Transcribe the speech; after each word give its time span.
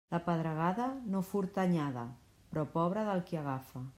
La 0.13 0.19
pedregada 0.27 0.87
no 1.15 1.21
furta 1.27 1.65
anyada, 1.69 2.07
però 2.55 2.65
pobre 2.79 3.07
del 3.11 3.25
qui 3.29 3.43
agafa. 3.47 3.87